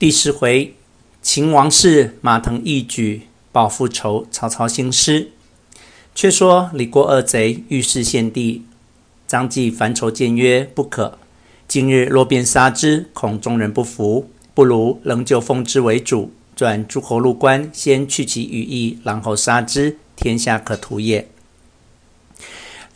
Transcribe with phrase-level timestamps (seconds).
[0.00, 0.72] 第十回，
[1.20, 5.28] 秦王室马腾义举报复仇，曹操兴师。
[6.14, 8.62] 却说李郭二贼欲弑献帝，
[9.26, 11.18] 张继烦愁谏曰：“不可。
[11.68, 21.28] 今日若便杀之，恐众人不服，不如仍旧封之为主，转诸侯入关，先去其羽翼，然后杀之，天下可图也。”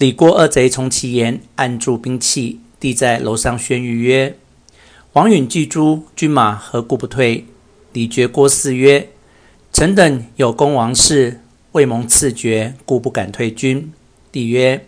[0.00, 4.38] 李郭二贼从其言，按住兵器，帝在楼上宣谕曰。
[5.14, 7.46] 王允拒诸军马何故不退？
[7.92, 9.10] 李傕郭汜曰
[9.72, 11.40] ：“臣等有功王室，
[11.70, 13.92] 未蒙赐爵，故不敢退军。”
[14.32, 14.84] 帝曰：“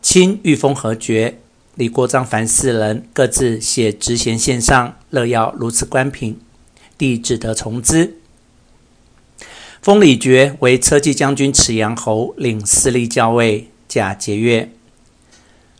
[0.00, 1.36] 卿欲封何爵？”
[1.76, 6.40] 李郭张樊四人各自写职衔献上，乐要如此官品。
[6.96, 8.16] 帝只得从之。
[9.82, 14.68] 封李傕为车骑将军池阳侯，领司隶校尉，假节钺。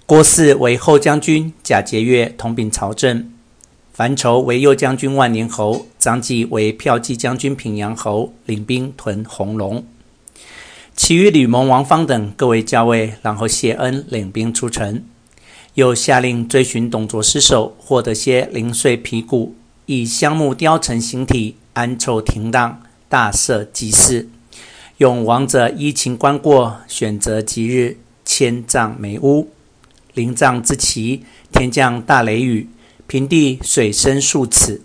[0.04, 3.32] 郭汜为后将军，假节钺统秉朝政。
[4.00, 9.84] 樊稠为右将军万年侯，张继为骠骑将军平阳侯，领兵屯弘农。
[10.96, 15.04] 其余吕蒙、王方等各为校尉，然后谢恩，领兵出城。
[15.74, 24.30] 又下令追寻董卓尸首，获得些零碎皮骨，以香木雕成形体，安臭停当，大设祭祀。
[24.96, 29.50] 用亡者依情观过，选择吉日迁葬梅屋。
[30.14, 32.66] 临葬之期，天降大雷雨。
[33.10, 34.82] 平地水深数尺，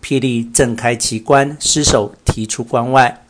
[0.00, 3.24] 霹雳震开其棺，尸首提出关外。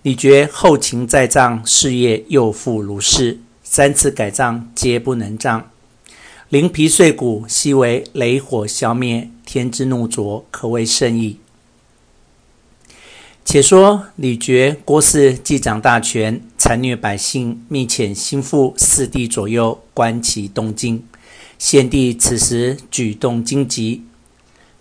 [0.00, 5.70] 李傕后勤再葬，事业又复如是，三次改葬皆不能葬，
[6.48, 11.36] 灵皮碎骨悉为雷火消灭，天之怒浊，可谓甚矣。
[13.44, 21.04] 且说李傕、郭汜既掌大权，残虐百姓，密遣心腹四地左右观其动静。
[21.60, 24.02] 献帝此时举动惊急，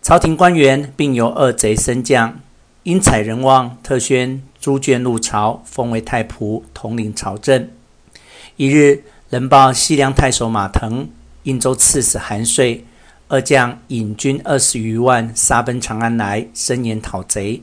[0.02, 2.39] 朝廷官员并有二贼升降，
[2.83, 7.69] 因采人望，特宣朱眷入朝，封为太仆，统领朝政。
[8.56, 11.09] 一日，人报西凉太守马腾、
[11.44, 12.85] 应州刺史韩遂
[13.28, 17.62] 二将引军二十余万杀奔长安来，声言讨贼。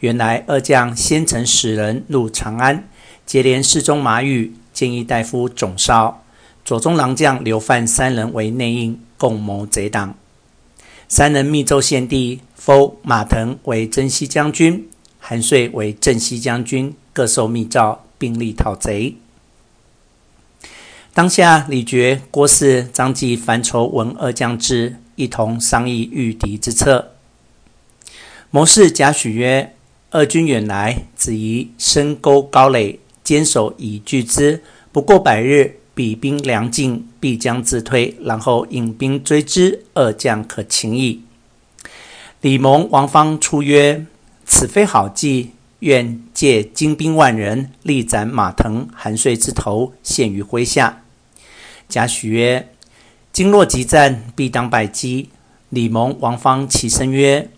[0.00, 2.88] 原来二将先曾使人入长安，
[3.24, 6.21] 结连侍中马宇、谏议大夫种绍。
[6.64, 10.14] 左中郎将刘范三人为内应，共谋贼党。
[11.08, 19.16] 三人密奏献帝，封马腾为征西将军，韩遂为镇西将军，各受密诏，并力讨贼。
[21.12, 27.10] 当下李傕、郭汜、张继、樊稠闻二将至，一同商议御敌之策。
[28.50, 29.74] 谋士贾诩曰
[30.10, 34.62] ：“二军远来，子宜深沟高垒，坚守以拒之。
[34.92, 41.22] 不过百日。”彼兵粮尽，必将自退，然后引兵追之，二将可擒矣。
[42.40, 44.06] 李蒙、王方出曰
[44.46, 45.50] ：“此非好计，
[45.80, 51.02] 愿借精兵万人，力斩马腾、韩遂之头，献于麾下。”
[51.88, 52.70] 贾诩曰
[53.32, 55.28] ：“今若急战，必当败绩。”
[55.68, 57.50] 李蒙、王方齐声曰：“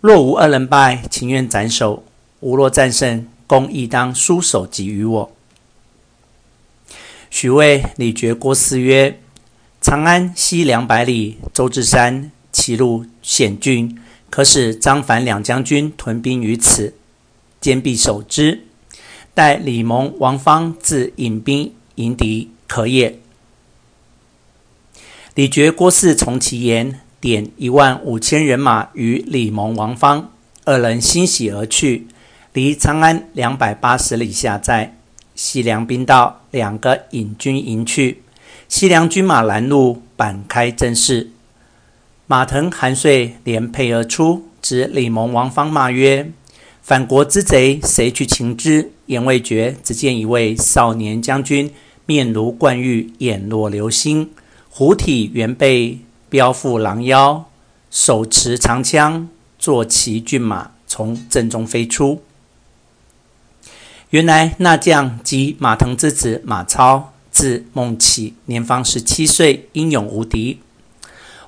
[0.00, 2.02] 若无二人败，情愿斩首；
[2.40, 5.30] 吾若战胜，公亦当书首级于我。”
[7.38, 9.20] 许谓李傕、郭汜曰
[9.82, 13.94] ：“长安西两百里，周至山，其路险峻，
[14.30, 16.94] 可使张樊两将军屯兵于此，
[17.60, 18.62] 坚壁守之。
[19.34, 23.18] 待李蒙、王方自引兵迎敌，可也。”
[25.36, 30.32] 李傕、郭汜从其言，点一万五千人马与李蒙、王方
[30.64, 32.06] 二人欣喜而去，
[32.54, 34.95] 离长安两百八十里下寨。
[35.36, 38.22] 西凉兵到，两个引军迎去。
[38.68, 41.30] 西凉军马拦路，板开阵势。
[42.26, 46.32] 马腾、韩遂连配而出，指李蒙、王方骂曰
[46.82, 51.70] ：“反国之贼，谁去擒之？”言未绝，只见一位少年将军，
[52.06, 54.30] 面如冠玉，眼若流星，
[54.68, 57.44] 虎体猿背，膘腹狼腰，
[57.90, 59.28] 手持长枪，
[59.60, 62.22] 坐骑骏马，从阵中飞出。
[64.10, 70.60] 原来那将即马腾之子马超，字孟起，年方十七岁，英勇无敌。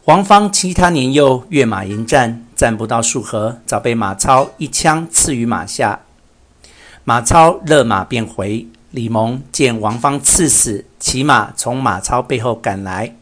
[0.06, 6.00] 王方欺他年幼，跃马迎战，战不到数合，早被马超一枪刺于马下。
[7.04, 8.66] 马超勒马便回。
[8.90, 13.14] 李蒙见王方刺死，骑马从马超背后赶来，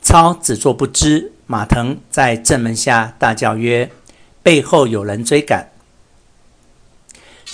[0.00, 1.32] 超只作不知。
[1.46, 3.90] 马腾在正门下大叫曰
[4.42, 5.68] ：“背后有人追赶！”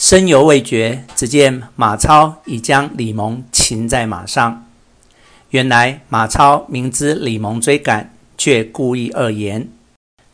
[0.01, 4.65] 声犹未绝，只见马超已将李蒙擒在马上。
[5.51, 9.69] 原来马超明知李蒙追赶，却故意恶言，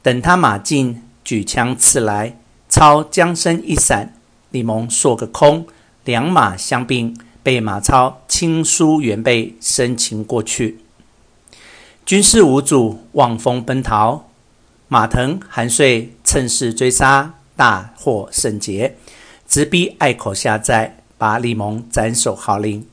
[0.02, 4.14] 等他马近，举枪刺来，操将身一闪，
[4.50, 5.66] 李蒙缩个空，
[6.04, 10.78] 两马相并，被马超轻舒猿背，生擒过去。
[12.04, 14.28] 军士无阻，望风奔逃。
[14.86, 18.94] 马腾、韩遂趁势追杀，大获胜捷，
[19.48, 22.86] 直逼隘口下寨，把李蒙斩首号令。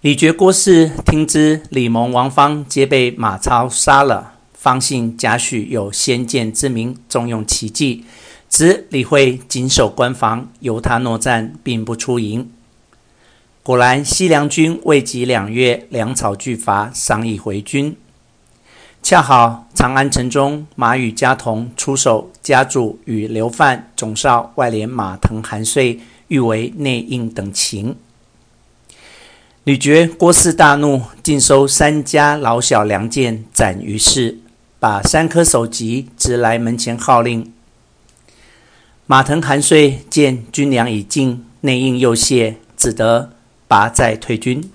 [0.00, 8.04] 李傕、郭汜听知李蒙、王方皆被马超杀了，方信贾诩有先见之明，重用奇计，
[8.50, 12.50] 指李会谨守关防，由他搦战，并不出营。
[13.62, 17.96] 果然，西凉军未及两月，粮草俱乏，商议回军。
[19.04, 27.96] 恰好长安城中，马与家童出守，家主与刘范总少外联马腾、韩遂，欲为内应等情。
[29.64, 34.38] 李傕、郭汜大怒，尽收三家老小良贱，斩于市，
[34.80, 37.52] 把三颗首级执来门前号令。
[39.04, 43.32] 马腾、韩遂见军粮已尽，内应又懈，只得
[43.68, 44.70] 拔寨退军。